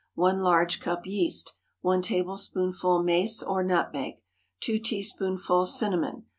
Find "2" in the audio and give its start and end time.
4.61-4.79